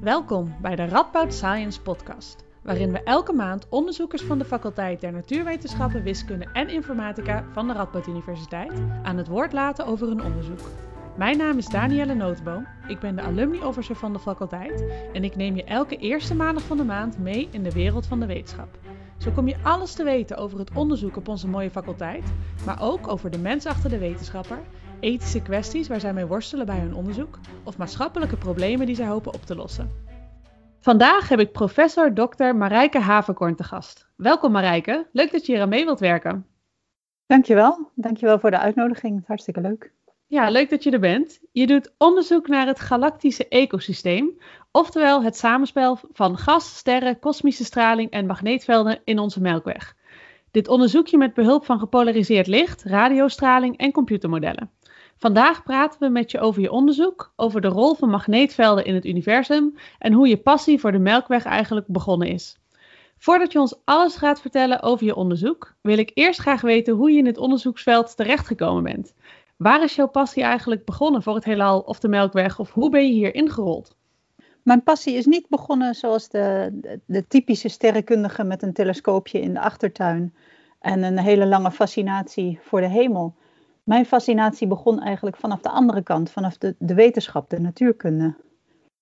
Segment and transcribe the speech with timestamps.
[0.00, 5.12] Welkom bij de Radboud Science Podcast, waarin we elke maand onderzoekers van de faculteit der
[5.12, 10.60] Natuurwetenschappen, Wiskunde en Informatica van de Radboud Universiteit aan het woord laten over hun onderzoek.
[11.16, 15.36] Mijn naam is Danielle Notenboom, ik ben de alumni officer van de faculteit en ik
[15.36, 18.78] neem je elke eerste maandag van de maand mee in de wereld van de wetenschap.
[19.18, 22.32] Zo kom je alles te weten over het onderzoek op onze mooie faculteit,
[22.66, 24.58] maar ook over de mens achter de wetenschapper
[25.00, 29.34] ethische kwesties waar zij mee worstelen bij hun onderzoek of maatschappelijke problemen die zij hopen
[29.34, 29.90] op te lossen.
[30.80, 32.44] Vandaag heb ik professor Dr.
[32.44, 34.08] Marijke Haverkorn te gast.
[34.16, 36.46] Welkom Marijke, leuk dat je hier aan mee wilt werken.
[37.26, 39.92] Dankjewel, dankjewel voor de uitnodiging, hartstikke leuk.
[40.26, 41.40] Ja, leuk dat je er bent.
[41.52, 44.38] Je doet onderzoek naar het galactische ecosysteem,
[44.70, 49.96] oftewel het samenspel van gas, sterren, kosmische straling en magneetvelden in onze Melkweg.
[50.50, 54.70] Dit onderzoek je met behulp van gepolariseerd licht, radiostraling en computermodellen.
[55.20, 59.04] Vandaag praten we met je over je onderzoek, over de rol van magneetvelden in het
[59.04, 62.58] universum en hoe je passie voor de Melkweg eigenlijk begonnen is.
[63.18, 67.10] Voordat je ons alles gaat vertellen over je onderzoek, wil ik eerst graag weten hoe
[67.10, 69.14] je in het onderzoeksveld terechtgekomen bent.
[69.56, 73.06] Waar is jouw passie eigenlijk begonnen voor het heelal of de Melkweg of hoe ben
[73.06, 73.96] je hier ingerold?
[74.62, 79.52] Mijn passie is niet begonnen zoals de, de, de typische sterrenkundige met een telescoopje in
[79.52, 80.34] de achtertuin
[80.80, 83.34] en een hele lange fascinatie voor de hemel.
[83.84, 88.34] Mijn fascinatie begon eigenlijk vanaf de andere kant, vanaf de, de wetenschap, de natuurkunde.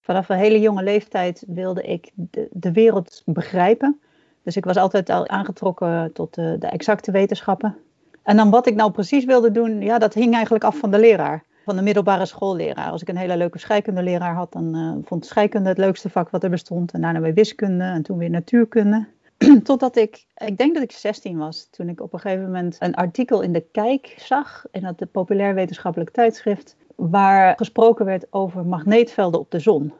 [0.00, 4.00] Vanaf een hele jonge leeftijd wilde ik de, de wereld begrijpen.
[4.42, 7.76] Dus ik was altijd al aangetrokken tot de, de exacte wetenschappen.
[8.22, 10.98] En dan wat ik nou precies wilde doen, ja, dat hing eigenlijk af van de
[10.98, 11.44] leraar.
[11.64, 12.90] Van de middelbare schoolleraar.
[12.90, 16.44] Als ik een hele leuke scheikundeleraar had, dan uh, vond scheikunde het leukste vak wat
[16.44, 16.92] er bestond.
[16.92, 19.06] En daarna weer wiskunde en toen weer natuurkunde.
[19.62, 22.94] Totdat ik, ik denk dat ik 16 was, toen ik op een gegeven moment een
[22.94, 29.40] artikel in de Kijk zag, in dat populair wetenschappelijk tijdschrift, waar gesproken werd over magneetvelden
[29.40, 29.92] op de zon.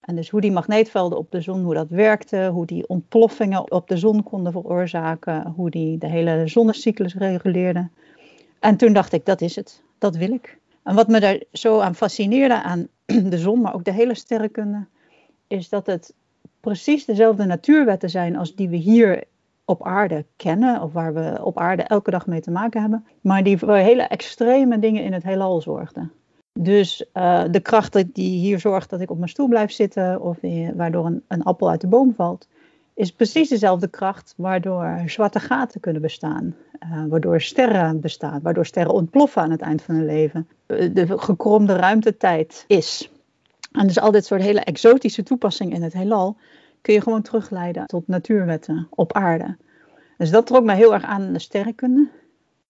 [0.00, 3.88] En dus hoe die magneetvelden op de zon, hoe dat werkte, hoe die ontploffingen op
[3.88, 7.92] de zon konden veroorzaken, hoe die de hele zonnecyclus reguleerden.
[8.60, 10.58] En toen dacht ik, dat is het, dat wil ik.
[10.82, 12.88] En wat me daar zo aan fascineerde aan
[13.32, 14.86] de zon, maar ook de hele sterrenkunde,
[15.46, 16.14] is dat het
[16.60, 19.24] precies dezelfde natuurwetten zijn als die we hier
[19.64, 23.42] op aarde kennen, of waar we op aarde elke dag mee te maken hebben, maar
[23.42, 26.12] die voor hele extreme dingen in het heelal zorgden.
[26.52, 30.38] Dus uh, de kracht die hier zorgt dat ik op mijn stoel blijf zitten, of
[30.74, 32.48] waardoor een, een appel uit de boom valt,
[32.94, 36.54] is precies dezelfde kracht waardoor zwarte gaten kunnen bestaan,
[36.84, 40.48] uh, waardoor sterren bestaan, waardoor sterren ontploffen aan het eind van hun leven.
[40.66, 43.10] Uh, de gekromde ruimtetijd is.
[43.72, 46.36] En dus al dit soort hele exotische toepassingen in het heelal
[46.80, 49.56] kun je gewoon terugleiden tot natuurwetten op aarde.
[50.16, 52.08] Dus dat trok mij heel erg aan de sterrenkunde.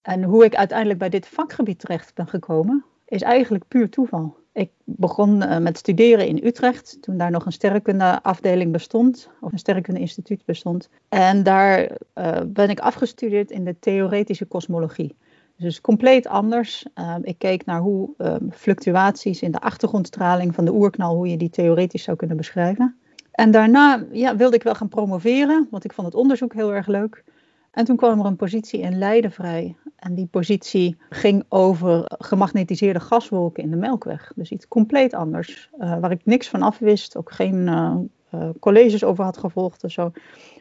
[0.01, 4.35] En hoe ik uiteindelijk bij dit vakgebied terecht ben gekomen, is eigenlijk puur toeval.
[4.53, 9.59] Ik begon uh, met studeren in Utrecht, toen daar nog een sterrenkundeafdeling bestond, of een
[9.59, 10.89] sterrenkundeinstituut bestond.
[11.09, 15.15] En daar uh, ben ik afgestudeerd in de theoretische kosmologie.
[15.61, 16.85] Dus compleet anders.
[16.95, 21.37] Uh, ik keek naar hoe um, fluctuaties in de achtergrondstraling van de oerknal, hoe je
[21.37, 22.95] die theoretisch zou kunnen beschrijven.
[23.31, 26.87] En daarna ja, wilde ik wel gaan promoveren, want ik vond het onderzoek heel erg
[26.87, 27.23] leuk.
[27.71, 29.75] En toen kwam er een positie in Leiden vrij.
[29.95, 34.31] En die positie ging over gemagnetiseerde gaswolken in de Melkweg.
[34.35, 37.95] Dus iets compleet anders, uh, waar ik niks van af wist, ook geen uh,
[38.33, 40.11] uh, colleges over had gevolgd of zo.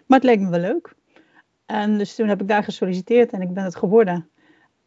[0.07, 0.95] Maar het leek me wel leuk.
[1.67, 4.29] En dus toen heb ik daar gesolliciteerd en ik ben het geworden.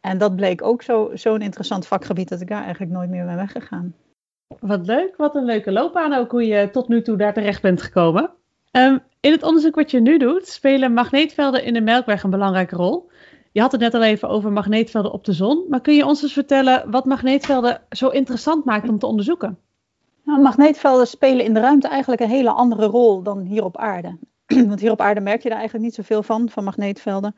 [0.05, 3.35] En dat bleek ook zo'n zo interessant vakgebied dat ik daar eigenlijk nooit meer ben
[3.35, 3.95] weggegaan.
[4.59, 7.81] Wat leuk, wat een leuke loopbaan ook hoe je tot nu toe daar terecht bent
[7.81, 8.29] gekomen.
[8.71, 12.75] Um, in het onderzoek wat je nu doet, spelen magneetvelden in de Melkweg een belangrijke
[12.75, 13.09] rol.
[13.51, 16.23] Je had het net al even over magneetvelden op de zon, maar kun je ons
[16.23, 19.57] eens vertellen wat magneetvelden zo interessant maakt om te onderzoeken?
[20.23, 24.17] Nou, magneetvelden spelen in de ruimte eigenlijk een hele andere rol dan hier op aarde.
[24.67, 27.35] Want hier op aarde merk je daar eigenlijk niet zoveel van, van magneetvelden.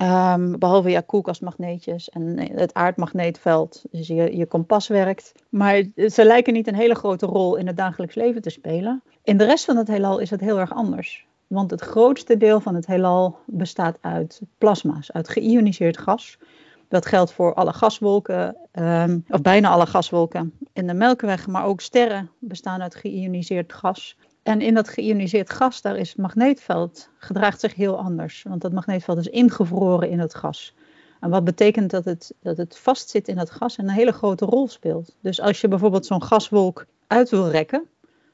[0.00, 5.32] Um, behalve ja, koelkastmagneetjes en het aardmagneetveld, dus je, je kompas werkt.
[5.48, 9.02] Maar ze lijken niet een hele grote rol in het dagelijks leven te spelen.
[9.22, 11.26] In de rest van het heelal is het heel erg anders.
[11.46, 16.38] Want het grootste deel van het heelal bestaat uit plasma's, uit geïoniseerd gas.
[16.88, 21.80] Dat geldt voor alle gaswolken, um, of bijna alle gaswolken in de Melkweg, maar ook
[21.80, 24.16] sterren bestaan uit geïoniseerd gas.
[24.42, 28.42] En in dat geïoniseerd gas, daar is het magneetveld, gedraagt zich heel anders.
[28.42, 30.74] Want dat magneetveld is ingevroren in het gas.
[31.20, 34.44] En wat betekent dat het, dat het vastzit in dat gas en een hele grote
[34.44, 35.16] rol speelt.
[35.20, 37.88] Dus als je bijvoorbeeld zo'n gaswolk uit wil rekken,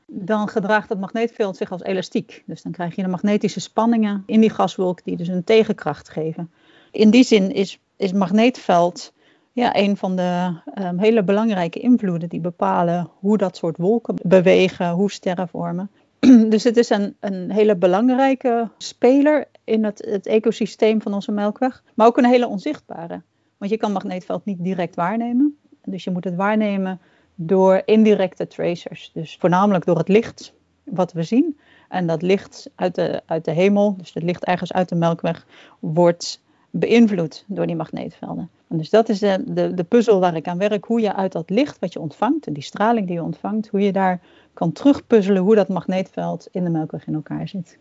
[0.06, 2.42] dan gedraagt het magneetveld zich als elastiek.
[2.46, 6.50] Dus dan krijg je de magnetische spanningen in die gaswolk die dus een tegenkracht geven.
[6.90, 9.12] In die zin is, is magneetveld
[9.54, 14.90] Ja, een van de ehm, hele belangrijke invloeden die bepalen hoe dat soort wolken bewegen,
[14.90, 15.90] hoe sterren vormen.
[16.48, 21.82] dus het is een, een hele belangrijke speler in het, het ecosysteem van onze melkweg,
[21.94, 23.22] maar ook een hele onzichtbare.
[23.58, 25.58] Want je kan magneetveld niet direct waarnemen.
[25.84, 27.00] Dus je moet het waarnemen
[27.34, 29.10] door indirecte tracers.
[29.12, 30.54] Dus voornamelijk door het licht
[30.84, 31.58] wat we zien.
[31.88, 35.46] En dat licht uit de, uit de hemel, dus het licht ergens uit de melkweg,
[35.80, 36.42] wordt
[36.78, 38.50] beïnvloed door die magneetvelden.
[38.68, 40.84] En dus dat is de, de, de puzzel waar ik aan werk.
[40.84, 43.80] Hoe je uit dat licht wat je ontvangt en die straling die je ontvangt, hoe
[43.80, 44.20] je daar
[44.54, 47.78] kan terugpuzzelen hoe dat magneetveld in de melkweg in elkaar zit.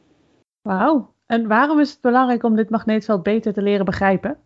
[0.62, 1.12] Wauw.
[1.26, 4.38] En waarom is het belangrijk om dit magneetveld beter te leren begrijpen?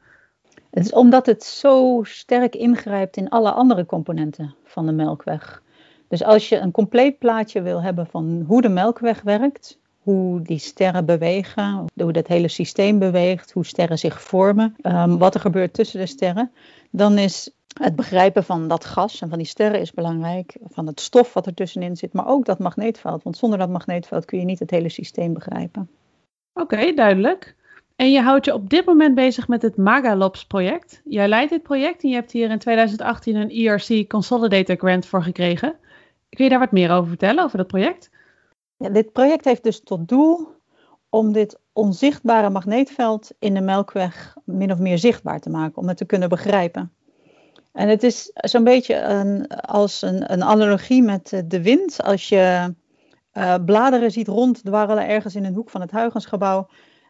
[0.70, 5.64] Het is omdat het zo sterk ingrijpt in alle andere componenten van de melkweg.
[6.08, 10.58] Dus als je een compleet plaatje wil hebben van hoe de melkweg werkt, hoe die
[10.58, 15.74] sterren bewegen, hoe dat hele systeem beweegt, hoe sterren zich vormen, um, wat er gebeurt
[15.74, 16.52] tussen de sterren,
[16.90, 17.52] dan is
[17.82, 21.46] het begrijpen van dat gas en van die sterren is belangrijk, van het stof wat
[21.46, 23.24] er tussenin zit, maar ook dat magneetveld.
[23.24, 25.90] Want zonder dat magneetveld kun je niet het hele systeem begrijpen.
[26.54, 27.56] Oké, duidelijk.
[27.96, 31.02] En je houdt je op dit moment bezig met het Magalobs project.
[31.04, 35.24] Jij leidt dit project en je hebt hier in 2018 een ERC Consolidator Grant voor
[35.24, 35.76] gekregen.
[36.30, 38.10] Kun je daar wat meer over vertellen, over dat project?
[38.78, 40.48] Ja, dit project heeft dus tot doel
[41.10, 45.98] om dit onzichtbare magneetveld in de Melkweg min of meer zichtbaar te maken, om het
[45.98, 46.92] te kunnen begrijpen.
[47.72, 52.04] En het is zo'n beetje een, als een, een, analogie met de wind.
[52.04, 52.74] Als je
[53.34, 56.68] uh, bladeren ziet ronddwarrelen ergens in een hoek van het Huygensgebouw,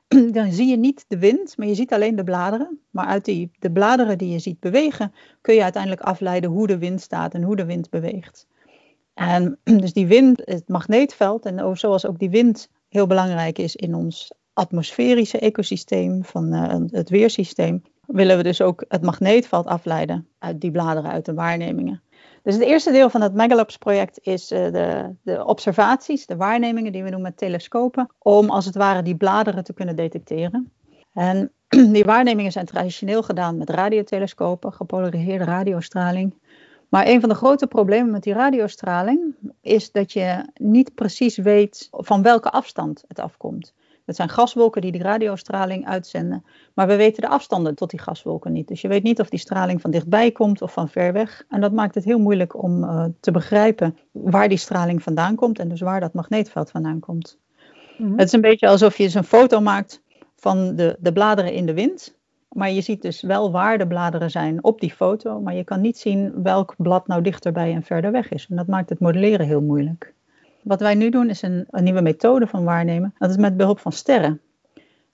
[0.31, 2.79] dan zie je niet de wind, maar je ziet alleen de bladeren.
[2.89, 6.77] Maar uit die, de bladeren die je ziet bewegen, kun je uiteindelijk afleiden hoe de
[6.77, 8.47] wind staat en hoe de wind beweegt.
[9.17, 13.95] En dus die wind, het magneetveld, en zoals ook die wind heel belangrijk is in
[13.95, 20.61] ons atmosferische ecosysteem van uh, het weersysteem, willen we dus ook het magneetveld afleiden uit
[20.61, 22.01] die bladeren, uit de waarnemingen.
[22.43, 27.03] Dus het eerste deel van het Megalobs-project is uh, de, de, observaties, de waarnemingen die
[27.03, 30.71] we doen met telescopen, om als het ware die bladeren te kunnen detecteren.
[31.13, 31.51] En
[31.95, 36.33] die waarnemingen zijn traditioneel gedaan met radiotelescopen, gepolariseerde radiostraling.
[36.89, 41.88] Maar een van de grote problemen met die radiostraling is dat je niet precies weet
[41.92, 43.74] van welke afstand het afkomt.
[44.06, 48.51] Het zijn gaswolken die die radiostraling uitzenden, maar we weten de afstanden tot die gaswolken
[48.51, 48.68] niet.
[48.68, 51.45] Dus je weet niet of die straling van dichtbij komt of van ver weg.
[51.50, 55.60] En dat maakt het heel moeilijk om uh, te begrijpen waar die straling vandaan komt
[55.60, 57.38] en dus waar dat magneetveld vandaan komt.
[57.98, 58.18] Mm -hmm.
[58.18, 60.01] Het is een beetje alsof je eens een foto maakt
[60.36, 62.16] van de, de bladeren in de wind.
[62.49, 65.81] Maar je ziet dus wel waar de bladeren zijn op die foto, maar je kan
[65.81, 68.47] niet zien welk blad nou dichterbij en verder weg is.
[68.49, 70.13] En dat maakt het modelleren heel moeilijk.
[70.63, 73.13] Wat wij nu doen is een, een nieuwe methode van waarnemen.
[73.17, 74.41] Dat is met behulp van sterren.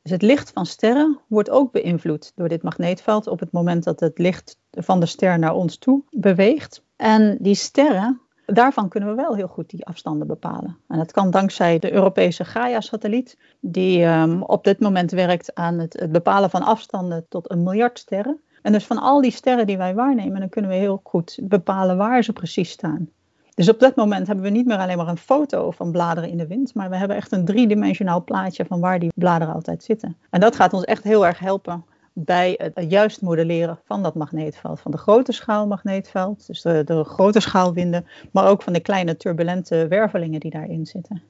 [0.01, 3.99] Dus het licht van sterren wordt ook beïnvloed door dit magneetveld op het moment dat
[3.99, 6.83] het licht van de ster naar ons toe beweegt.
[6.95, 10.77] En die sterren, daarvan kunnen we wel heel goed die afstanden bepalen.
[10.87, 15.99] En dat kan dankzij de Europese Gaia-satelliet, die um, op dit moment werkt aan het,
[15.99, 18.39] het bepalen van afstanden tot een miljard sterren.
[18.61, 21.97] En dus van al die sterren die wij waarnemen, dan kunnen we heel goed bepalen
[21.97, 23.09] waar ze precies staan.
[23.55, 26.37] Dus op dat moment hebben we niet meer alleen maar een foto van bladeren in
[26.37, 30.17] de wind, maar we hebben echt een driedimensionaal plaatje van waar die bladeren altijd zitten.
[30.29, 34.79] En dat gaat ons echt heel erg helpen bij het juist modelleren van dat magneetveld.
[34.79, 39.17] Van de grote schaal magneetveld, dus de, de grote schaalwinden, maar ook van de kleine
[39.17, 41.21] turbulente wervelingen die daarin zitten.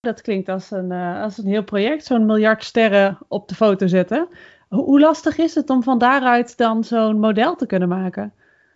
[0.00, 3.86] Dat klinkt als een, uh, als een heel project, zo'n miljard sterren op de foto
[3.86, 4.28] zetten.
[4.68, 8.32] Hoe lastig is het om van daaruit dan zo'n model te kunnen maken?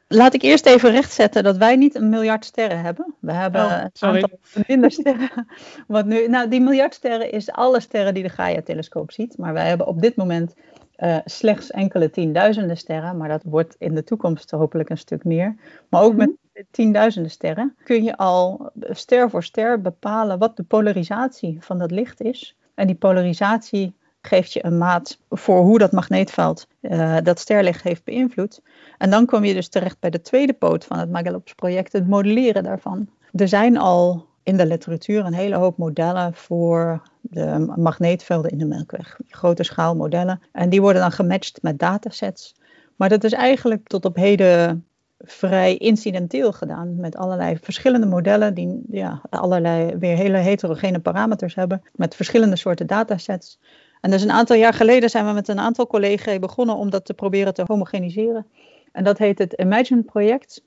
[0.09, 3.15] Laat ik eerst even rechtzetten dat wij niet een miljard sterren hebben.
[3.21, 5.47] We hebben oh, een aantal minder sterren.
[5.87, 9.39] Wat nu, nou, die miljard sterren is alle sterren die de Gaia-telescoop ziet.
[9.39, 10.55] Maar wij hebben op dit moment
[10.99, 13.17] uh, slechts enkele tienduizenden sterren.
[13.17, 15.57] Maar dat wordt in de toekomst hopelijk een stuk meer.
[15.89, 16.31] Maar ook met
[16.71, 22.21] tienduizenden sterren kun je al ster voor ster bepalen wat de polarisatie van dat licht
[22.21, 22.57] is.
[22.75, 28.05] En die polarisatie geeft je een maat voor hoe dat magneetveld uh, dat sterlicht heeft
[28.05, 28.61] beïnvloed.
[28.99, 32.09] En dan kom je dus terecht bij de tweede poot van het Magalop's project, het
[32.09, 33.09] modelleren daarvan.
[33.33, 38.65] Er zijn al in de literatuur een hele hoop modellen voor de magneetvelden in de
[38.65, 39.17] Melkweg.
[39.29, 40.41] Grote schaalmodellen.
[40.53, 42.55] En die worden dan gematcht met datasets.
[42.97, 44.87] Maar dat is eigenlijk tot op heden
[45.19, 46.97] vrij incidenteel gedaan.
[46.97, 51.83] Met allerlei verschillende modellen die ja, allerlei weer hele heterogene parameters hebben.
[51.95, 53.59] Met verschillende soorten datasets.
[54.01, 57.05] En dus een aantal jaar geleden zijn we met een aantal collega's begonnen om dat
[57.05, 58.47] te proberen te homogeniseren.
[58.93, 60.63] En dat heet het Imagine project.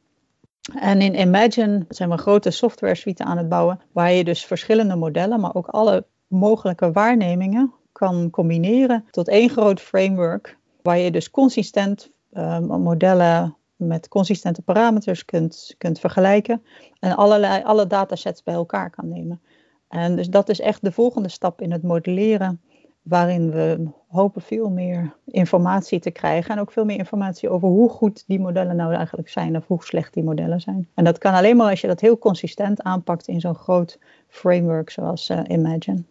[0.79, 4.45] En in Imagine zijn we een grote software suite aan het bouwen, waar je dus
[4.45, 11.11] verschillende modellen, maar ook alle mogelijke waarnemingen kan combineren tot één groot framework, waar je
[11.11, 16.63] dus consistent uh, modellen met consistente parameters kunt, kunt vergelijken
[16.99, 19.41] en allerlei, alle datasets bij elkaar kan nemen.
[19.87, 22.61] En dus dat is echt de volgende stap in het modelleren,
[23.01, 27.89] waarin we hopen veel meer informatie te krijgen en ook veel meer informatie over hoe
[27.89, 30.87] goed die modellen nou eigenlijk zijn of hoe slecht die modellen zijn.
[30.93, 34.89] En dat kan alleen maar als je dat heel consistent aanpakt in zo'n groot framework
[34.89, 36.03] zoals uh, Imagine.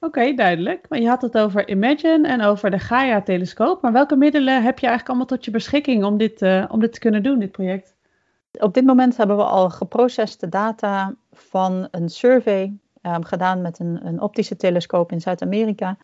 [0.00, 0.86] Oké, duidelijk.
[0.88, 3.82] Maar je had het over Imagine en over de Gaia-telescoop.
[3.82, 6.92] Maar welke middelen heb je eigenlijk allemaal tot je beschikking om dit, uh, om dit
[6.92, 7.94] te kunnen doen, dit project?
[8.58, 12.72] Op dit moment hebben we al geprocesste data van een survey
[13.02, 15.96] um, gedaan met een, een optische telescoop in Zuid-Amerika.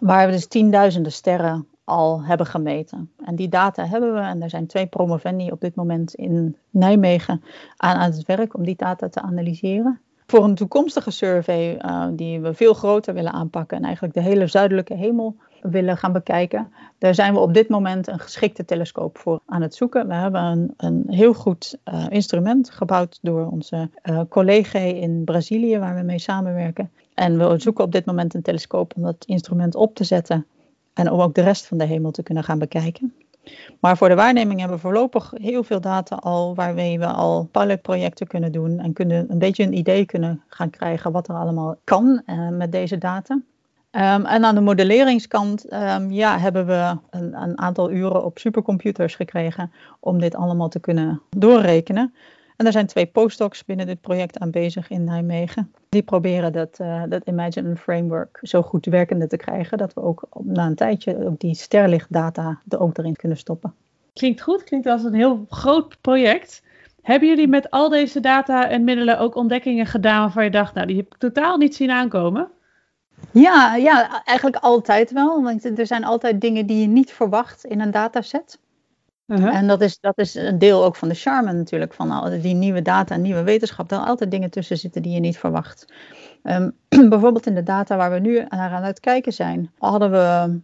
[0.00, 3.12] Waar we dus tienduizenden sterren al hebben gemeten.
[3.24, 7.42] En die data hebben we en er zijn twee promovendi op dit moment in Nijmegen
[7.76, 12.54] aan, het werk om die data te analyseren voor een toekomstige survey uh, die we
[12.54, 17.32] veel groter willen aanpakken en eigenlijk de hele zuidelijke hemel willen gaan bekijken, daar zijn
[17.32, 20.08] we op dit moment een geschikte telescoop voor aan het zoeken.
[20.08, 25.78] We hebben een, een heel goed uh, instrument gebouwd door onze uh, collega in Brazilië,
[25.78, 26.90] waar we mee samenwerken.
[27.14, 30.46] En we zoeken op dit moment een telescoop om dat instrument op te zetten
[30.94, 33.14] en om ook de rest van de hemel te kunnen gaan bekijken.
[33.80, 38.26] Maar voor de waarneming hebben we voorlopig heel veel data al waarmee we al pilotprojecten
[38.26, 42.22] kunnen doen en kunnen een beetje een idee kunnen gaan krijgen wat er allemaal kan
[42.26, 43.40] uh, met deze data.
[43.92, 49.14] Um, en aan de modelleringskant um, ja, hebben we een, een, aantal uren op supercomputers
[49.14, 52.14] gekregen om dit allemaal te kunnen doorrekenen.
[52.56, 55.72] En er zijn twee postdocs binnen dit project aanwezig in Nijmegen.
[55.88, 60.22] Die proberen dat, uh, dat Imagine Framework zo goed werkende te krijgen dat we ook
[60.42, 63.74] na een tijdje ook die sterlichtdata er ook erin kunnen stoppen.
[64.12, 66.62] Klinkt goed, klinkt als een heel groot project.
[67.02, 70.86] Hebben jullie met al deze data en middelen ook ontdekkingen gedaan waarvan je dacht, nou
[70.86, 72.50] die heb ik totaal niet zien aankomen?
[73.30, 75.42] Ja, ja, eigenlijk altijd wel.
[75.42, 78.58] Want er zijn altijd dingen die je niet verwacht in een dataset.
[79.26, 79.54] Uh-huh.
[79.54, 82.82] En dat is, dat is een deel ook van de charme natuurlijk, van die nieuwe
[82.82, 83.90] data en nieuwe wetenschap.
[83.90, 85.92] Er zijn altijd dingen tussen zitten die je niet verwacht.
[86.42, 86.76] Um,
[87.08, 90.60] bijvoorbeeld in de data waar we nu naar aan het kijken zijn, hadden we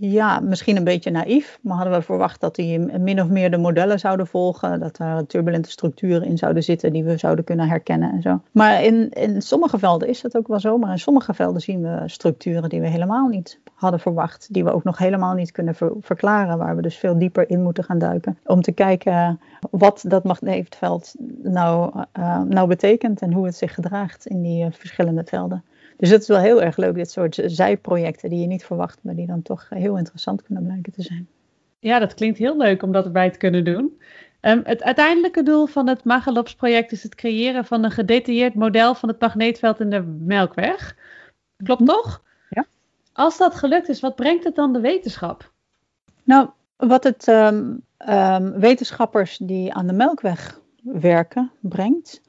[0.00, 3.56] ja, misschien een beetje naïef, maar hadden we verwacht dat die min of meer de
[3.56, 8.12] modellen zouden volgen, dat er turbulente structuren in zouden zitten die we zouden kunnen herkennen
[8.12, 8.40] en zo.
[8.52, 11.82] Maar in, in sommige velden is dat ook wel zo, maar in sommige velden zien
[11.82, 15.76] we structuren die we helemaal niet hadden verwacht, die we ook nog helemaal niet kunnen
[16.00, 20.24] verklaren, waar we dus veel dieper in moeten gaan duiken, om te kijken wat dat
[20.24, 25.64] magneetveld nou, uh, nou betekent en hoe het zich gedraagt in die uh, verschillende velden.
[26.02, 29.14] Dus het is wel heel erg leuk, dit soort zijprojecten die je niet verwacht, maar
[29.14, 31.28] die dan toch heel interessant kunnen blijken te zijn.
[31.78, 34.00] Ja, dat klinkt heel leuk om dat erbij te kunnen doen.
[34.40, 39.08] Um, het uiteindelijke doel van het Magalops-project is het creëren van een gedetailleerd model van
[39.08, 40.96] het magneetveld in de Melkweg.
[41.64, 41.90] Klopt mhm.
[41.90, 42.22] toch?
[42.50, 42.66] Ja.
[43.12, 45.52] Als dat gelukt is, wat brengt het dan de wetenschap?
[46.24, 52.20] Nou, wat het um, um, wetenschappers die aan de Melkweg werken brengt,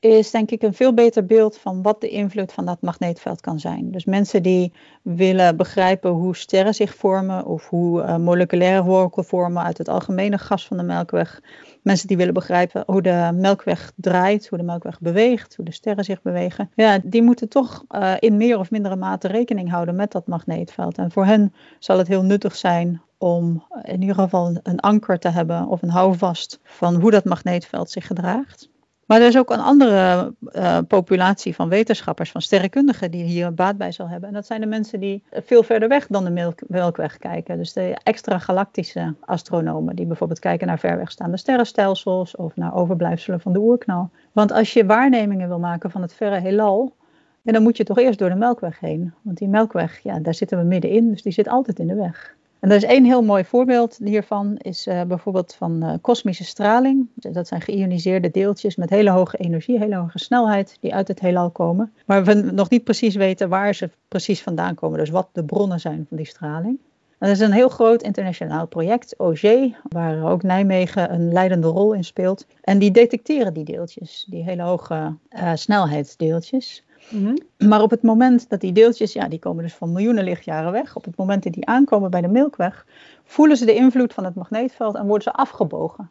[0.00, 3.60] is denk ik een veel beter beeld van wat de invloed van dat magneetveld kan
[3.60, 3.90] zijn.
[3.90, 9.62] Dus mensen die willen begrijpen hoe sterren zich vormen of hoe uh, moleculaire wolken vormen
[9.62, 11.40] uit het algemene gas van de melkweg.
[11.82, 16.04] Mensen die willen begrijpen hoe de melkweg draait, hoe de melkweg beweegt, hoe de sterren
[16.04, 16.70] zich bewegen.
[16.74, 20.98] Ja, die moeten toch uh, in meer of mindere mate rekening houden met dat magneetveld.
[20.98, 25.28] En voor hen zal het heel nuttig zijn om in ieder geval een anker te
[25.28, 28.68] hebben of een houvast van hoe dat magneetveld zich gedraagt.
[29.08, 33.76] Maar er is ook een andere uh, populatie van wetenschappers, van sterrenkundigen, die hier baat
[33.76, 34.28] bij zal hebben.
[34.28, 37.56] En dat zijn de mensen die veel verder weg dan de Melkweg kijken.
[37.56, 43.40] Dus de extra galactische astronomen, die bijvoorbeeld kijken naar ver wegstaande sterrenstelsels of naar overblijfselen
[43.40, 44.10] van de oerknal.
[44.32, 46.96] Want als je waarnemingen wil maken van het verre heelal,
[47.42, 49.14] dan moet je toch eerst door de Melkweg heen.
[49.22, 52.36] Want die Melkweg, ja, daar zitten we middenin, dus die zit altijd in de weg.
[52.60, 57.08] En er is één heel mooi voorbeeld hiervan, is uh, bijvoorbeeld van uh, kosmische straling.
[57.14, 61.50] Dat zijn geïoniseerde deeltjes met hele hoge energie, hele hoge snelheid, die uit het heelal
[61.50, 61.92] komen.
[62.06, 65.80] Maar we nog niet precies weten waar ze precies vandaan komen, dus wat de bronnen
[65.80, 66.78] zijn van die straling.
[67.18, 69.42] En dat is een heel groot internationaal project, OG,
[69.82, 72.46] waar ook Nijmegen een leidende rol in speelt.
[72.60, 76.84] En die detecteren die deeltjes, die hele hoge uh, snelheidsdeeltjes.
[77.10, 77.36] Mhm.
[77.68, 80.96] Maar op het moment dat die deeltjes, ja, die komen dus van miljoenen lichtjaren weg.
[80.96, 82.86] Op het moment dat die aankomen bij de Melkweg,
[83.24, 86.10] voelen ze de invloed van het magneetveld en worden ze afgebogen.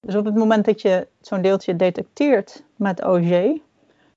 [0.00, 3.58] Dus op het moment dat je zo'n deeltje detecteert met OG,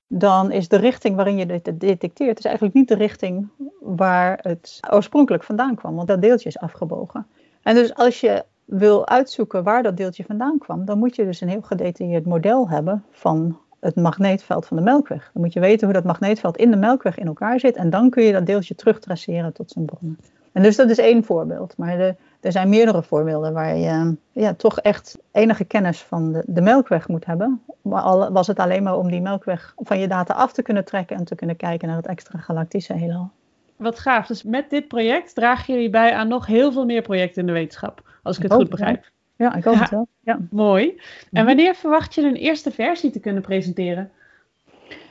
[0.06, 3.48] dan is de richting waarin je dit detecteert, is eigenlijk niet de richting
[3.80, 7.26] waar het oorspronkelijk vandaan kwam, want dat deeltje is afgebogen.
[7.62, 11.40] En dus als je wil uitzoeken waar dat deeltje vandaan kwam, dan moet je dus
[11.40, 15.30] een heel gedetailleerd model hebben van het magneetveld van de melkweg.
[15.32, 18.10] Dan moet je weten hoe dat magneetveld in de melkweg in elkaar zit en dan
[18.10, 20.18] kun je dat deeltje terugtraceren tot zijn bronnen.
[20.52, 21.76] En dus dat is één voorbeeld.
[21.76, 26.42] Maar de, er zijn meerdere voorbeelden waar je ja, toch echt enige kennis van de,
[26.46, 27.62] de melkweg moet hebben.
[27.82, 30.84] Maar al was het alleen maar om die melkweg van je data af te kunnen
[30.84, 33.30] trekken en te kunnen kijken naar het extra galactische heelal.
[33.76, 34.26] Wat gaaf.
[34.26, 37.52] Dus met dit project dragen jullie bij aan nog heel veel meer projecten in de
[37.52, 39.10] wetenschap, als ik, het goed begrijp.
[39.40, 40.08] Ja, ik hoop het wel.
[40.20, 40.38] Ja.
[40.50, 40.88] Mooi.
[40.88, 40.96] En
[41.30, 41.44] mhm.
[41.44, 44.10] wanneer verwacht je een eerste versie te kunnen presenteren?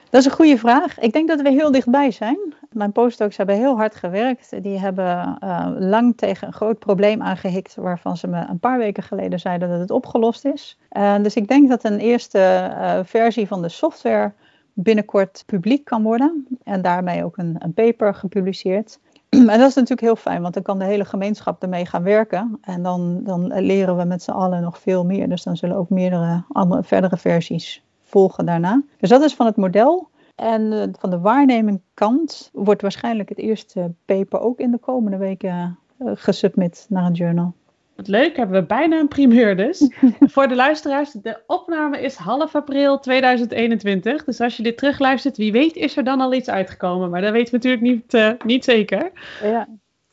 [0.09, 0.99] Dat is een goede vraag.
[0.99, 2.37] Ik denk dat we heel dichtbij zijn.
[2.71, 4.63] Mijn postdocs hebben heel hard gewerkt.
[4.63, 9.03] Die hebben uh, lang tegen een groot probleem aangehikt, waarvan ze me een paar weken
[9.03, 10.77] geleden zeiden dat het opgelost is.
[10.91, 14.31] Uh, dus ik denk dat een eerste uh, versie van de software
[14.73, 16.47] binnenkort publiek kan worden.
[16.63, 18.99] En daarmee ook een, een paper gepubliceerd.
[19.49, 22.57] En dat is natuurlijk heel fijn, want dan kan de hele gemeenschap ermee gaan werken.
[22.61, 25.29] En dan, dan leren we met z'n allen nog veel meer.
[25.29, 28.83] Dus dan zullen ook meerdere andere, verdere versies volgen daarna.
[28.97, 30.09] Dus dat is van het model.
[30.35, 35.77] En uh, van de waarnemingkant wordt waarschijnlijk het eerste paper ook in de komende weken
[35.99, 37.53] uh, gesubmit naar een journal.
[37.99, 39.89] Wat leuk, hebben we bijna een primeur dus.
[40.33, 44.23] Voor de luisteraars, de opname is half april 2021.
[44.23, 47.09] Dus als je dit terugluistert, wie weet is er dan al iets uitgekomen.
[47.09, 49.11] Maar dat weten we natuurlijk niet, uh, niet zeker.
[49.43, 49.67] Ja.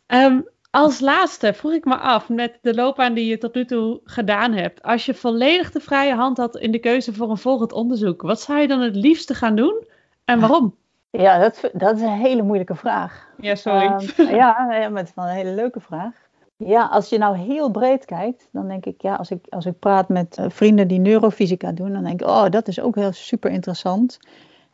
[0.07, 4.01] Um, als laatste vroeg ik me af, met de loopbaan die je tot nu toe
[4.05, 4.83] gedaan hebt.
[4.83, 8.23] Als je volledig de vrije hand had in de keuze voor een volgend onderzoek.
[8.23, 9.87] Wat zou je dan het liefste gaan doen
[10.25, 10.75] en waarom?
[11.11, 13.29] Ja, dat, dat is een hele moeilijke vraag.
[13.41, 13.87] Ja, sorry.
[13.87, 16.26] Um, ja, ja, maar het is wel een hele leuke vraag.
[16.57, 19.79] Ja, als je nou heel breed kijkt, dan denk ik, ja, als ik, als ik
[19.79, 23.13] praat met uh, vrienden die neurofysica doen, dan denk ik, oh, dat is ook heel
[23.13, 24.19] super interessant.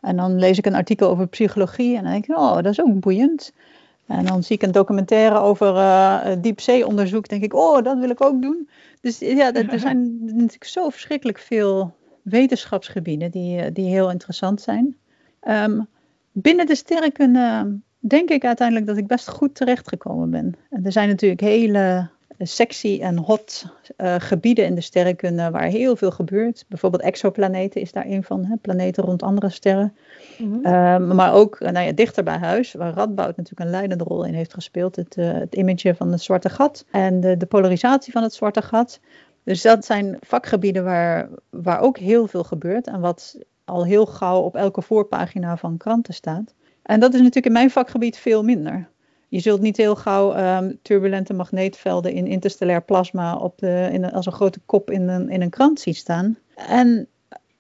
[0.01, 2.81] En dan lees ik een artikel over psychologie en dan denk ik, oh, dat is
[2.81, 3.53] ook boeiend.
[4.07, 8.25] En dan zie ik een documentaire over uh, diepzeeonderzoek, denk ik, oh, dat wil ik
[8.25, 8.69] ook doen.
[9.01, 14.97] Dus ja, er zijn natuurlijk zo verschrikkelijk veel wetenschapsgebieden die, die heel interessant zijn.
[15.49, 15.89] Um,
[16.33, 20.55] binnen de sterrenkunde denk ik uiteindelijk dat ik best goed terechtgekomen ben.
[20.85, 23.65] Er zijn natuurlijk hele sexy en hot
[23.97, 26.65] uh, gebieden in de sterrenkunde waar heel veel gebeurt.
[26.69, 29.97] Bijvoorbeeld exoplaneten is daar een van, hè, planeten rond andere sterren.
[30.39, 31.15] Mm -hmm.
[31.15, 34.35] maar ook uh, nou ja, dichter bij huis, waar Radboud natuurlijk een leidende rol in
[34.35, 34.97] heeft gespeeld.
[34.97, 38.63] Het, uh, het image van het zwarte gat en de, de, polarisatie van het zwarte
[38.63, 39.01] gat.
[39.45, 44.41] Dus dat zijn vakgebieden waar, waar ook heel veel gebeurt en wat al heel gauw
[44.41, 46.55] op elke voorpagina van kranten staat.
[46.83, 48.89] En dat is natuurlijk in mijn vakgebied veel minder.
[49.29, 54.27] Je zult niet heel gauw um, turbulente magneetvelden in interstellair plasma op de, in als
[54.27, 56.39] een grote kop in een, in een krant zien staan.
[56.55, 57.09] En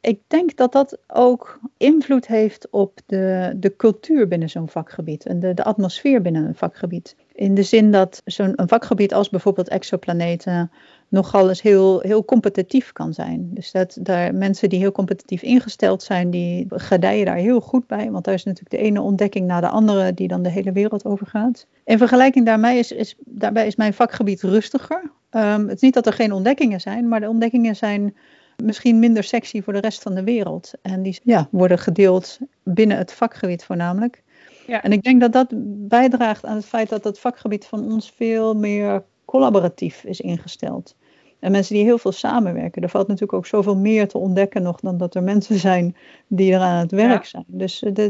[0.00, 5.40] ik denk dat dat ook invloed heeft op de, de cultuur binnen zo'n vakgebied en
[5.40, 7.16] de, de atmosfeer binnen een vakgebied.
[7.32, 10.70] In de zin dat zo'n vakgebied als bijvoorbeeld exoplaneten
[11.12, 13.50] nogal eens heel, heel competitief kan zijn.
[13.54, 18.10] Dus dat daar mensen die heel competitief ingesteld zijn, die gedijen daar heel goed bij.
[18.10, 21.04] Want daar is natuurlijk de ene ontdekking na de andere die dan de hele wereld
[21.04, 21.66] overgaat.
[21.84, 25.10] In vergelijking daarmee is, is, daarbij is mijn vakgebied rustiger.
[25.30, 28.16] Um, het is niet dat er geen ontdekkingen zijn, maar de ontdekkingen zijn
[28.62, 30.72] misschien minder sexy voor de rest van de wereld.
[30.82, 34.22] En die ja, worden gedeeld binnen het vakgebied voornamelijk.
[34.66, 34.82] Ja.
[34.82, 35.48] En ik denk dat dat
[35.88, 40.94] bijdraagt aan het feit dat het vakgebied van ons veel meer collaboratief is ingesteld.
[41.42, 42.82] En mensen die heel veel samenwerken.
[42.82, 46.52] Er valt natuurlijk ook zoveel meer te ontdekken nog dan dat er mensen zijn die
[46.52, 47.44] er aan het werk zijn.
[47.46, 48.06] Dus uh,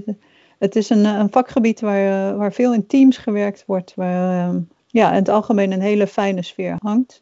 [0.58, 4.54] het is een, een vakgebied waar, uh, waar veel in teams gewerkt wordt, waar
[4.86, 7.21] ja, in het algemeen een hele fijne sfeer hangt.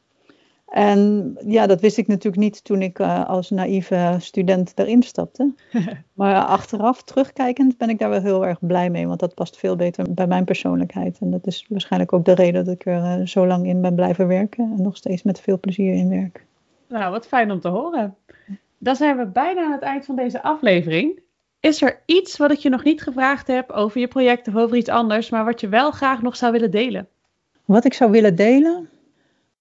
[0.70, 5.52] En ja, dat wist ik natuurlijk niet toen ik uh, als naïeve student erin stapte.
[6.12, 9.06] maar achteraf, terugkijkend, ben ik daar wel heel erg blij mee.
[9.06, 11.18] Want dat past veel beter bij mijn persoonlijkheid.
[11.20, 13.94] En dat is waarschijnlijk ook de reden dat ik er uh, zo lang in ben
[13.94, 14.72] blijven werken.
[14.76, 16.44] En nog steeds met veel plezier in werk.
[16.88, 18.14] Nou, wat fijn om te horen.
[18.78, 21.20] Dan zijn we bijna aan het eind van deze aflevering.
[21.60, 24.76] Is er iets wat ik je nog niet gevraagd heb over je project of over
[24.76, 27.08] iets anders, maar wat je wel graag nog zou willen delen?
[27.64, 28.88] Wat ik zou willen delen?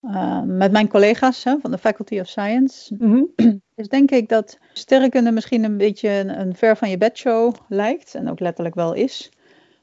[0.01, 3.27] Uh, met mijn collega's hè, van de Faculty of Science, mm -hmm.
[3.75, 8.15] is denk ik dat sterrenkunde misschien een beetje een, een ver van je bedshow lijkt,
[8.15, 9.31] en ook letterlijk wel is.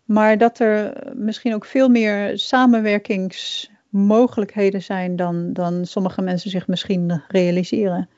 [0.05, 7.23] Maar dat er misschien ook veel meer samenwerkingsmogelijkheden zijn dan, dan sommige mensen zich misschien
[7.29, 8.09] realiseren.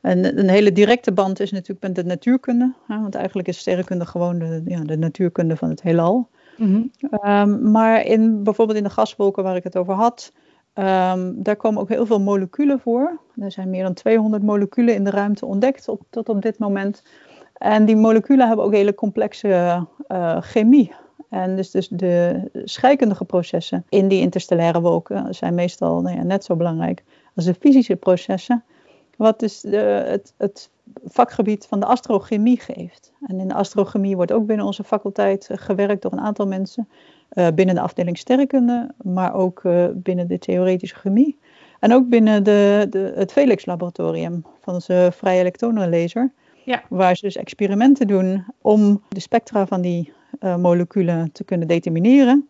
[0.00, 4.06] En een hele directe band is natuurlijk met de natuurkunde, hè, want eigenlijk is sterrenkunde
[4.06, 6.28] gewoon de, ja, de natuurkunde van het heelal.
[6.56, 7.30] Mm -hmm.
[7.30, 10.32] um, maar in, bijvoorbeeld in de gaswolken waar ik het over had,
[10.74, 13.20] Um, daar komen ook heel veel moleculen voor.
[13.40, 17.02] Er zijn meer dan 200 moleculen in de ruimte ontdekt tot op dit moment.
[17.52, 20.92] En die moleculen hebben ook hele complexe uh, chemie.
[21.28, 26.44] En dus, dus de scheikundige processen in die interstellaire wolken zijn meestal nou ja, net
[26.44, 27.04] zo belangrijk
[27.34, 28.64] als de fysische processen.
[29.16, 30.70] Wat dus de, het, het
[31.04, 33.12] vakgebied van de astrochemie geeft.
[33.26, 36.88] En in de astrochemie wordt ook binnen onze faculteit gewerkt door een aantal mensen.
[37.54, 39.62] Binnen de afdeling sterrenkunde, maar ook
[39.94, 41.38] binnen de theoretische chemie.
[41.80, 46.32] En ook binnen de, de, het Felix Laboratorium van onze vrije elektronenlaser.
[46.64, 46.82] Ja.
[46.88, 52.48] Waar ze dus experimenten doen om de spectra van die moleculen te kunnen determineren.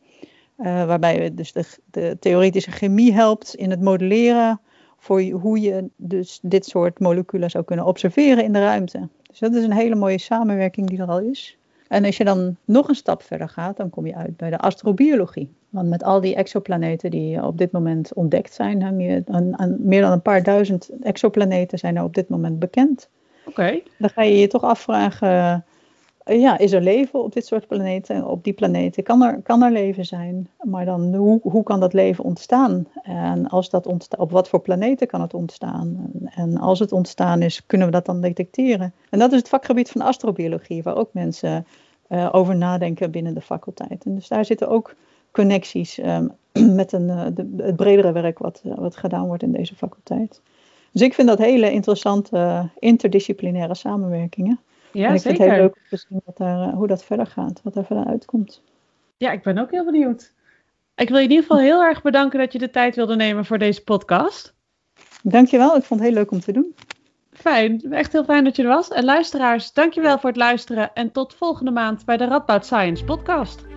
[0.57, 4.61] waarbij dus de, de theoretische chemie helpt in het modelleren
[4.99, 9.09] voor hoe je dus dit soort moleculen zou kunnen observeren in de ruimte.
[9.23, 11.59] Dus dat is een hele mooie samenwerking die er al is.
[11.91, 14.59] En als je dan nog een stap verder gaat, dan kom je uit bij de
[14.59, 15.53] astrobiologie.
[15.69, 20.13] Want met al die exoplaneten die op dit moment ontdekt zijn, meer, dan, meer dan
[20.13, 23.09] een paar duizend exoplaneten zijn er op dit moment bekend.
[23.47, 23.81] Oké.
[23.99, 25.65] Dan ga je je toch afvragen,
[26.39, 28.27] ja, is er leven op dit soort planeten?
[28.27, 31.93] Op die planeten kan er, kan er leven zijn, maar dan hoe, hoe kan dat
[31.93, 32.87] leven ontstaan?
[33.03, 36.11] En als dat op wat voor planeten kan het ontstaan?
[36.35, 38.93] En als het ontstaan is, kunnen we dat dan detecteren?
[39.11, 41.67] En dat is het vakgebied van astrobiologie, waar ook mensen
[42.09, 44.05] uh, over nadenken binnen de faculteit.
[44.05, 44.95] En dus daar zitten ook
[45.31, 46.33] connecties um,
[46.81, 50.41] met een, uh, de, het bredere werk wat, wat gedaan wordt in deze faculteit.
[50.93, 54.61] Dus ik vind dat hele interessante interdisciplinaire samenwerkingen.
[54.93, 55.37] Ja, en ik zeker.
[55.37, 57.77] vind het heel leuk om te zien wat daar, eh, hoe dat verder gaat, wat
[57.77, 58.63] er verder uitkomt.
[59.17, 60.33] Ja, ik ben ook heel benieuwd.
[60.95, 63.45] Ik wil je in ieder geval heel erg bedanken dat je de tijd wilde nemen
[63.45, 64.55] voor deze podcast.
[65.23, 66.75] Dankjewel, ik vond het heel leuk om te doen.
[67.33, 68.89] Fijn, echt heel fijn dat je er was.
[68.89, 73.70] En luisteraars, dankjewel voor het luisteren en tot volgende maand bij de Radboud Science podcast.